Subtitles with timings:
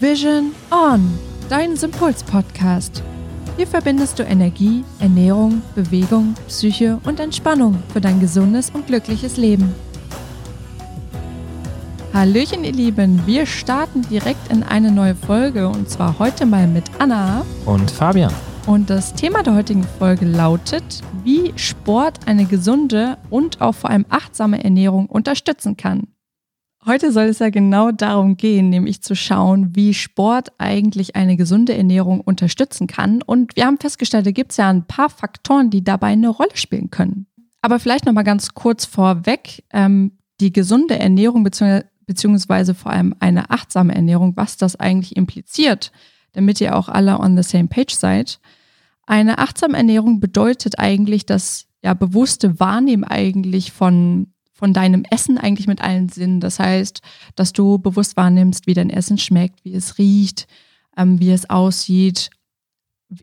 [0.00, 0.98] Vision On,
[1.50, 3.02] dein Sympuls-Podcast.
[3.58, 9.74] Hier verbindest du Energie, Ernährung, Bewegung, Psyche und Entspannung für dein gesundes und glückliches Leben.
[12.14, 16.84] Hallöchen, ihr Lieben, wir starten direkt in eine neue Folge und zwar heute mal mit
[16.98, 18.32] Anna und Fabian.
[18.66, 24.06] Und das Thema der heutigen Folge lautet, wie Sport eine gesunde und auch vor allem
[24.08, 26.06] achtsame Ernährung unterstützen kann.
[26.86, 31.76] Heute soll es ja genau darum gehen, nämlich zu schauen, wie Sport eigentlich eine gesunde
[31.76, 33.20] Ernährung unterstützen kann.
[33.20, 36.56] Und wir haben festgestellt, da gibt es ja ein paar Faktoren, die dabei eine Rolle
[36.56, 37.26] spielen können.
[37.60, 41.82] Aber vielleicht nochmal ganz kurz vorweg, ähm, die gesunde Ernährung bzw.
[42.06, 45.92] beziehungsweise vor allem eine achtsame Ernährung, was das eigentlich impliziert,
[46.32, 48.40] damit ihr auch alle on the same page seid.
[49.06, 55.66] Eine achtsame Ernährung bedeutet eigentlich das ja, bewusste Wahrnehmen eigentlich von von deinem Essen eigentlich
[55.66, 56.38] mit allen Sinnen.
[56.38, 57.00] Das heißt,
[57.34, 60.46] dass du bewusst wahrnimmst, wie dein Essen schmeckt, wie es riecht,
[60.96, 62.28] ähm, wie es aussieht,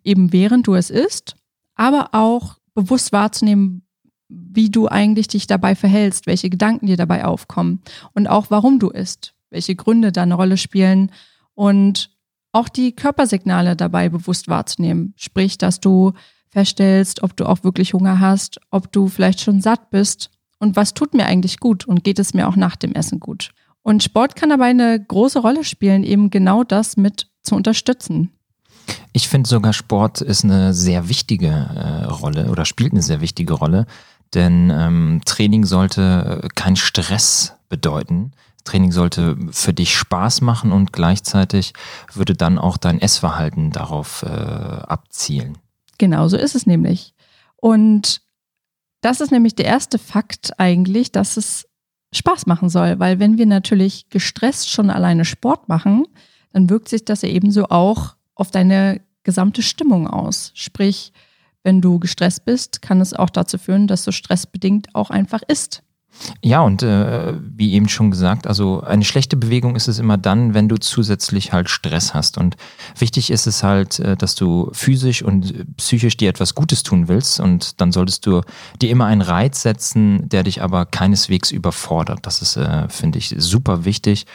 [0.04, 1.36] eben während du es isst,
[1.76, 3.84] aber auch bewusst wahrzunehmen,
[4.28, 7.82] wie du eigentlich dich dabei verhältst, welche Gedanken dir dabei aufkommen
[8.14, 11.12] und auch warum du isst, welche Gründe da eine Rolle spielen
[11.54, 12.10] und
[12.52, 15.14] auch die Körpersignale dabei bewusst wahrzunehmen.
[15.18, 16.14] Sprich, dass du
[16.50, 20.94] feststellst, ob du auch wirklich Hunger hast, ob du vielleicht schon satt bist und was
[20.94, 23.52] tut mir eigentlich gut und geht es mir auch nach dem Essen gut.
[23.84, 28.32] Und Sport kann dabei eine große Rolle spielen, eben genau das mit zu unterstützen.
[29.14, 33.54] Ich finde sogar Sport ist eine sehr wichtige äh, Rolle oder spielt eine sehr wichtige
[33.54, 33.86] Rolle,
[34.34, 38.32] denn ähm, Training sollte äh, kein Stress bedeuten.
[38.64, 41.74] Training sollte für dich Spaß machen und gleichzeitig
[42.14, 45.58] würde dann auch dein Essverhalten darauf äh, abzielen.
[45.98, 47.14] Genau so ist es nämlich.
[47.56, 48.22] Und
[49.02, 51.68] das ist nämlich der erste Fakt eigentlich, dass es
[52.14, 56.06] Spaß machen soll, weil wenn wir natürlich gestresst schon alleine Sport machen,
[56.54, 60.52] dann wirkt sich das ja ebenso auch auf deine gesamte Stimmung aus.
[60.56, 61.12] Sprich,
[61.64, 65.84] wenn du gestresst bist, kann es auch dazu führen, dass du stressbedingt auch einfach isst.
[66.42, 70.54] Ja, und äh, wie eben schon gesagt, also eine schlechte Bewegung ist es immer dann,
[70.54, 72.38] wenn du zusätzlich halt Stress hast.
[72.38, 72.56] Und
[72.98, 77.40] wichtig ist es halt, äh, dass du physisch und psychisch dir etwas Gutes tun willst.
[77.40, 78.42] Und dann solltest du
[78.82, 82.20] dir immer einen Reiz setzen, der dich aber keineswegs überfordert.
[82.24, 84.26] Das ist, äh, finde ich, super wichtig.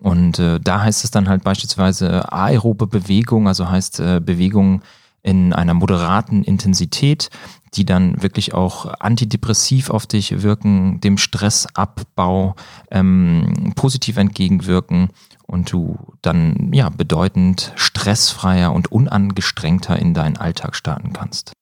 [0.00, 4.82] Und äh, da heißt es dann halt beispielsweise aerobe Bewegung, also heißt äh, Bewegung
[5.22, 7.28] in einer moderaten Intensität
[7.74, 12.54] die dann wirklich auch antidepressiv auf dich wirken, dem Stressabbau
[12.90, 15.10] ähm, positiv entgegenwirken
[15.46, 21.52] und du dann ja bedeutend stressfreier und unangestrengter in deinen Alltag starten kannst.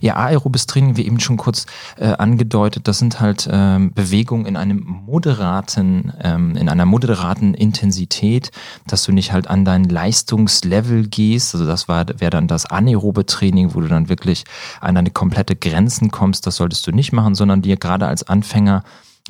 [0.00, 1.66] Ja, aerobes Training, wie eben schon kurz
[1.98, 8.50] äh, angedeutet, das sind halt ähm, Bewegungen in einem moderaten, ähm, in einer moderaten Intensität,
[8.86, 11.54] dass du nicht halt an dein Leistungslevel gehst.
[11.54, 14.44] Also das wäre dann das anaerobe Training, wo du dann wirklich
[14.80, 16.46] an deine komplette Grenzen kommst.
[16.46, 18.82] Das solltest du nicht machen, sondern dir gerade als Anfänger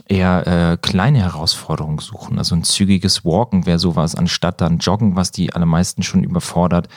[0.08, 2.38] eher äh, kleine Herausforderungen suchen.
[2.38, 6.88] Also ein zügiges Walken wäre sowas, anstatt dann Joggen, was die allermeisten schon überfordert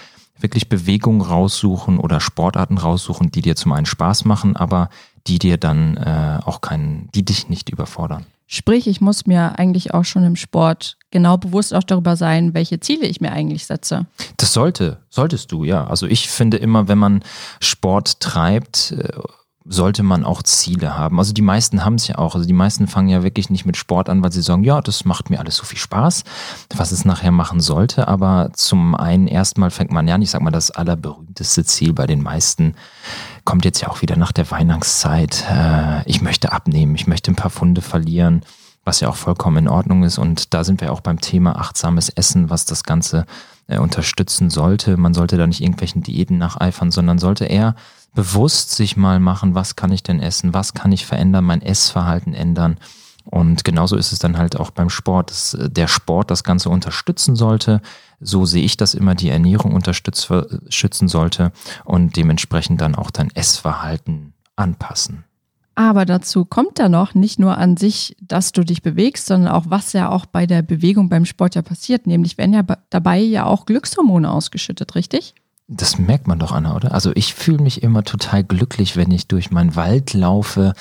[0.42, 4.90] wirklich Bewegungen raussuchen oder Sportarten raussuchen, die dir zum einen Spaß machen, aber
[5.28, 8.26] die dir dann äh, auch keinen, die dich nicht überfordern.
[8.52, 12.80] Sprich, ich muss mir eigentlich auch schon im Sport genau bewusst auch darüber sein, welche
[12.80, 14.08] Ziele ich mir eigentlich setze.
[14.38, 15.86] Das sollte, solltest du, ja.
[15.86, 17.24] Also ich finde immer, wenn man
[17.60, 19.08] Sport treibt, äh,
[19.66, 21.20] sollte man auch Ziele haben.
[21.20, 22.34] Also die meisten haben es ja auch.
[22.34, 25.06] Also die meisten fangen ja wirklich nicht mit Sport an, weil sie sagen, ja, das
[25.06, 26.24] macht mir alles so viel Spaß,
[26.76, 28.08] was es nachher machen sollte.
[28.08, 32.08] Aber zum einen erstmal fängt man ja an, ich sag mal, das allerberühmteste Ziel bei
[32.08, 32.76] den meisten
[33.44, 35.46] kommt jetzt ja auch wieder nach der Weihnachtszeit.
[35.52, 38.44] Äh, ich möchte abnehmen, ich möchte ein paar Funde verlieren,
[38.86, 40.18] was ja auch vollkommen in Ordnung ist.
[40.18, 43.26] Und da sind wir auch beim Thema achtsames Essen, was das Ganze
[43.68, 44.98] äh, unterstützen sollte.
[44.98, 47.76] Man sollte da nicht irgendwelchen Diäten nacheifern, sondern sollte eher
[48.20, 52.34] bewusst sich mal machen, was kann ich denn essen, was kann ich verändern, mein Essverhalten
[52.34, 52.76] ändern.
[53.24, 56.70] Und genauso ist es dann halt auch beim Sport, dass äh, der Sport das Ganze
[56.70, 57.82] unterstützen sollte.
[58.20, 61.54] So sehe ich das immer, die Ernährung unterstützen sollte
[61.86, 65.24] und dementsprechend dann auch dein Essverhalten anpassen.
[65.76, 69.68] Aber dazu kommt da noch nicht nur an sich, dass du dich bewegst, sondern auch,
[69.70, 72.06] was ja auch bei der Bewegung beim Sport ja passiert.
[72.06, 75.36] Nämlich werden ja dabei ja auch Glückshormone ausgeschüttet, richtig?
[75.72, 76.96] Das merkt man doch, Anna, oder?
[76.96, 80.74] Also ich fühle mich immer total glücklich, wenn ich durch meinen Wald laufe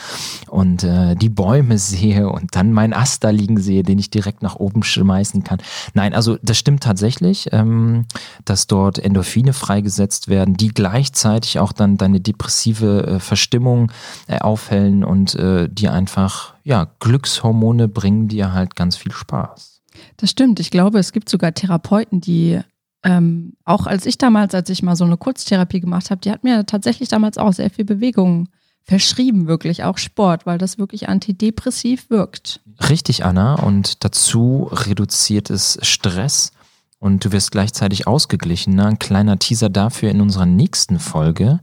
[0.46, 4.43] und äh, die Bäume sehe und dann meinen Ast da liegen sehe, den ich direkt
[4.43, 5.58] nach oben schmeißen kann.
[5.93, 8.06] Nein, also das stimmt tatsächlich, ähm,
[8.46, 13.93] dass dort Endorphine freigesetzt werden, die gleichzeitig auch dann deine depressive äh, Verstimmung
[14.26, 19.82] äh, aufhellen und äh, dir einfach, ja, Glückshormone bringen dir halt ganz viel Spaß.
[20.17, 20.61] Das stimmt.
[20.61, 22.61] Ich glaube, es gibt sogar Therapeuten, die
[23.04, 26.44] ähm, auch als ich damals, als ich mal so eine Kurztherapie gemacht habe, die hat
[26.44, 28.48] mir tatsächlich damals auch sehr viel Bewegung
[28.82, 32.60] verschrieben, wirklich auch Sport, weil das wirklich antidepressiv wirkt.
[32.88, 33.56] Richtig, Anna.
[33.56, 36.52] Und dazu reduziert es Stress
[37.00, 38.74] und du wirst gleichzeitig ausgeglichen.
[38.74, 38.86] Ne?
[38.86, 41.60] Ein kleiner Teaser dafür in unserer nächsten Folge.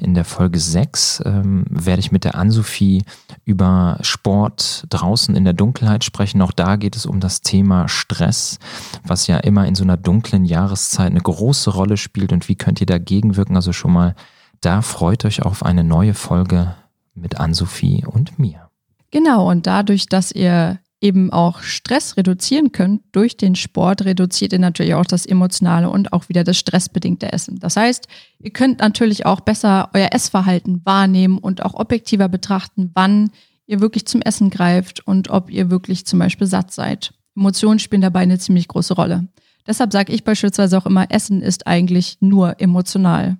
[0.00, 3.02] In der Folge 6 ähm, werde ich mit der Ann-Sophie
[3.44, 6.40] über Sport draußen in der Dunkelheit sprechen.
[6.40, 8.58] Auch da geht es um das Thema Stress,
[9.04, 12.32] was ja immer in so einer dunklen Jahreszeit eine große Rolle spielt.
[12.32, 13.56] Und wie könnt ihr dagegen wirken?
[13.56, 14.14] Also schon mal,
[14.60, 16.76] da freut euch auf eine neue Folge
[17.14, 18.68] mit Ann-Sophie und mir.
[19.10, 24.58] Genau, und dadurch, dass ihr eben auch Stress reduzieren könnt durch den Sport, reduziert ihr
[24.58, 27.60] natürlich auch das emotionale und auch wieder das stressbedingte Essen.
[27.60, 28.08] Das heißt,
[28.40, 33.30] ihr könnt natürlich auch besser euer Essverhalten wahrnehmen und auch objektiver betrachten, wann
[33.66, 37.14] ihr wirklich zum Essen greift und ob ihr wirklich zum Beispiel satt seid.
[37.36, 39.28] Emotionen spielen dabei eine ziemlich große Rolle.
[39.66, 43.36] Deshalb sage ich beispielsweise auch immer, Essen ist eigentlich nur emotional.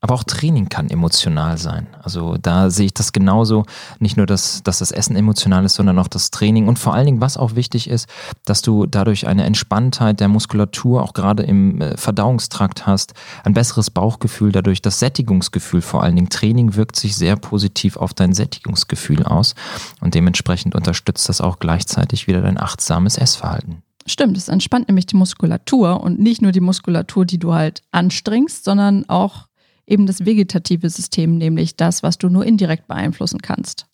[0.00, 1.86] Aber auch Training kann emotional sein.
[2.02, 3.64] Also da sehe ich das genauso.
[3.98, 6.68] Nicht nur, dass, dass das Essen emotional ist, sondern auch das Training.
[6.68, 8.08] Und vor allen Dingen, was auch wichtig ist,
[8.44, 13.14] dass du dadurch eine Entspanntheit der Muskulatur auch gerade im äh, Verdauungstrakt hast,
[13.44, 16.28] ein besseres Bauchgefühl, dadurch das Sättigungsgefühl vor allen Dingen.
[16.28, 19.54] Training wirkt sich sehr positiv auf dein Sättigungsgefühl aus
[20.00, 23.82] und dementsprechend unterstützt das auch gleichzeitig wieder dein achtsames Essverhalten.
[24.08, 28.64] Stimmt, es entspannt nämlich die Muskulatur und nicht nur die Muskulatur, die du halt anstrengst,
[28.64, 29.45] sondern auch
[29.86, 33.86] eben das vegetative System, nämlich das, was du nur indirekt beeinflussen kannst.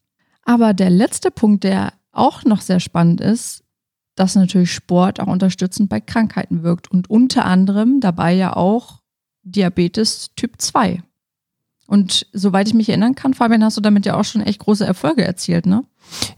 [0.44, 3.62] Aber der letzte Punkt, der auch noch sehr spannend ist,
[4.14, 9.00] dass natürlich Sport auch unterstützend bei Krankheiten wirkt und unter anderem dabei ja auch
[9.42, 11.02] Diabetes Typ 2.
[11.86, 14.86] Und soweit ich mich erinnern kann, Fabian, hast du damit ja auch schon echt große
[14.86, 15.84] Erfolge erzielt, ne?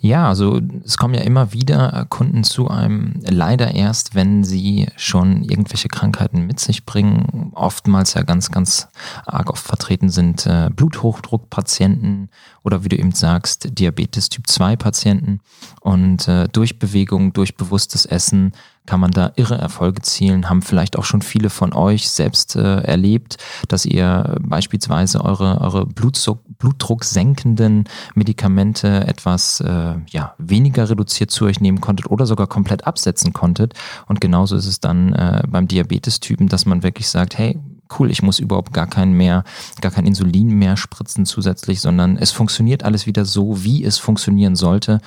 [0.01, 5.43] Ja, also es kommen ja immer wieder Kunden zu einem, leider erst, wenn sie schon
[5.43, 7.53] irgendwelche Krankheiten mit sich bringen.
[7.55, 8.89] Oftmals ja ganz, ganz
[9.27, 12.31] arg oft vertreten sind äh, Bluthochdruckpatienten
[12.63, 15.41] oder wie du eben sagst, Diabetes Typ 2 Patienten.
[15.81, 18.53] Und äh, durch Bewegung, durch bewusstes Essen
[18.87, 22.81] kann man da irre Erfolge zielen, haben vielleicht auch schon viele von euch selbst äh,
[22.81, 23.39] erlebt,
[23.69, 27.85] dass ihr beispielsweise eure, eure Blutzuck, blutdrucksenkenden
[28.15, 33.75] Medikamente etwas äh, ja, weniger reduziert zu euch nehmen konntet oder sogar komplett absetzen konntet.
[34.07, 37.59] Und genauso ist es dann äh, beim Diabetes-Typen, dass man wirklich sagt, hey,
[37.99, 39.45] cool, ich muss überhaupt gar kein mehr,
[39.83, 44.57] gar kein Insulin mehr spritzen zusätzlich, sondern es funktioniert alles wieder so, wie es funktionieren
[44.57, 45.01] sollte.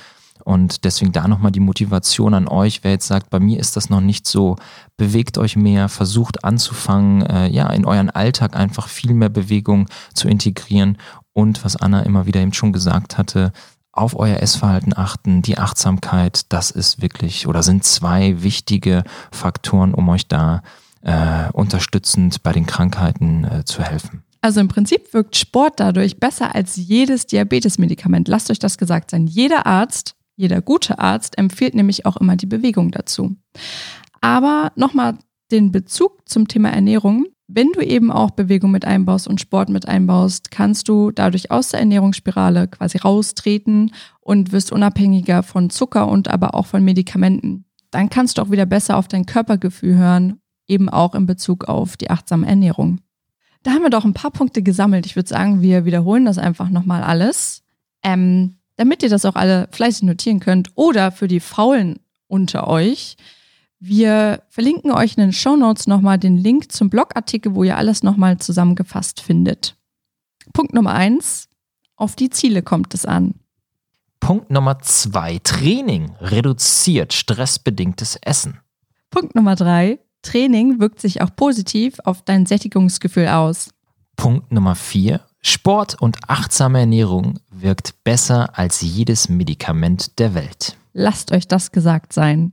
[0.44, 3.90] Und deswegen da nochmal die Motivation an euch, wer jetzt sagt, bei mir ist das
[3.90, 4.56] noch nicht so,
[4.96, 10.28] bewegt euch mehr, versucht anzufangen, äh, ja, in euren Alltag einfach viel mehr Bewegung zu
[10.28, 10.96] integrieren
[11.38, 13.52] und was Anna immer wieder eben schon gesagt hatte,
[13.92, 20.08] auf euer Essverhalten achten, die Achtsamkeit, das ist wirklich oder sind zwei wichtige Faktoren, um
[20.08, 20.62] euch da
[21.02, 24.22] äh, unterstützend bei den Krankheiten äh, zu helfen.
[24.40, 28.28] Also im Prinzip wirkt Sport dadurch besser als jedes Diabetesmedikament.
[28.28, 29.26] Lasst euch das gesagt sein.
[29.26, 33.34] Jeder Arzt jeder gute Arzt empfiehlt nämlich auch immer die Bewegung dazu.
[34.20, 35.18] Aber nochmal
[35.50, 37.26] den Bezug zum Thema Ernährung.
[37.50, 41.70] Wenn du eben auch Bewegung mit einbaust und Sport mit einbaust, kannst du dadurch aus
[41.70, 47.64] der Ernährungsspirale quasi raustreten und wirst unabhängiger von Zucker und aber auch von Medikamenten.
[47.90, 51.96] Dann kannst du auch wieder besser auf dein Körpergefühl hören, eben auch in Bezug auf
[51.96, 53.00] die achtsame Ernährung.
[53.62, 55.06] Da haben wir doch ein paar Punkte gesammelt.
[55.06, 57.62] Ich würde sagen, wir wiederholen das einfach nochmal alles.
[58.04, 63.16] Ähm, damit ihr das auch alle fleißig notieren könnt oder für die Faulen unter euch.
[63.80, 68.02] Wir verlinken euch in den Show Notes nochmal den Link zum Blogartikel, wo ihr alles
[68.02, 69.76] nochmal zusammengefasst findet.
[70.52, 71.48] Punkt Nummer eins,
[71.96, 73.34] auf die Ziele kommt es an.
[74.20, 78.58] Punkt Nummer zwei, Training reduziert stressbedingtes Essen.
[79.10, 83.70] Punkt Nummer drei, Training wirkt sich auch positiv auf dein Sättigungsgefühl aus.
[84.16, 90.76] Punkt Nummer vier, Sport und achtsame Ernährung wirkt besser als jedes Medikament der Welt.
[90.92, 92.52] Lasst euch das gesagt sein.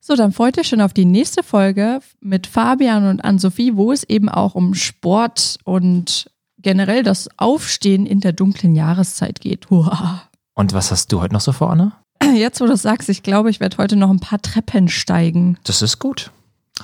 [0.00, 4.04] So, dann freut ihr schon auf die nächste Folge mit Fabian und Ann-Sophie, wo es
[4.04, 9.70] eben auch um Sport und generell das Aufstehen in der dunklen Jahreszeit geht.
[9.70, 10.22] Uah.
[10.54, 12.00] Und was hast du heute noch so vor, Anna?
[12.34, 15.56] Jetzt, wo du sagst, ich glaube, ich werde heute noch ein paar Treppen steigen.
[15.64, 16.30] Das ist gut.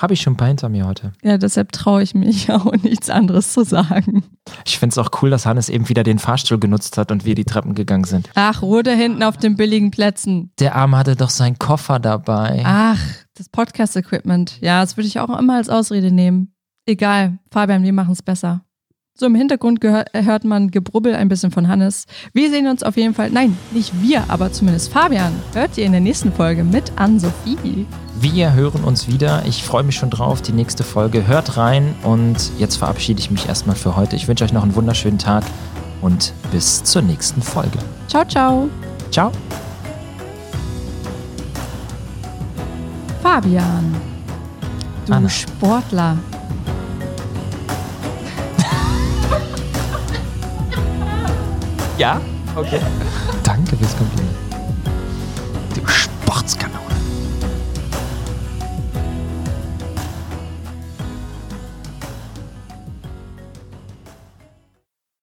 [0.00, 1.12] Habe ich schon ein paar hinter mir heute.
[1.22, 4.24] Ja, deshalb traue ich mich auch nichts anderes zu sagen.
[4.64, 7.34] Ich finde es auch cool, dass Hannes eben wieder den Fahrstuhl genutzt hat und wir
[7.34, 8.30] die Treppen gegangen sind.
[8.34, 10.52] Ach, Ruhe da hinten auf den billigen Plätzen.
[10.58, 12.62] Der Arm hatte doch seinen Koffer dabei.
[12.64, 13.00] Ach,
[13.34, 14.58] das Podcast-Equipment.
[14.60, 16.54] Ja, das würde ich auch immer als Ausrede nehmen.
[16.86, 18.64] Egal, Fabian, wir machen es besser.
[19.16, 22.06] So im Hintergrund hört man Gebrubbel ein bisschen von Hannes.
[22.32, 25.92] Wir sehen uns auf jeden Fall, nein, nicht wir, aber zumindest Fabian, hört ihr in
[25.92, 27.86] der nächsten Folge mit Ann-Sophie.
[28.18, 29.44] Wir hören uns wieder.
[29.46, 31.28] Ich freue mich schon drauf, die nächste Folge.
[31.28, 34.16] Hört rein und jetzt verabschiede ich mich erstmal für heute.
[34.16, 35.44] Ich wünsche euch noch einen wunderschönen Tag
[36.02, 37.78] und bis zur nächsten Folge.
[38.08, 38.68] Ciao, ciao.
[39.12, 39.30] Ciao.
[43.22, 43.94] Fabian,
[45.06, 45.28] du Anna.
[45.28, 46.18] Sportler.
[51.98, 52.20] Ja?
[52.56, 52.80] Okay.
[53.42, 54.43] Danke fürs Kompliment.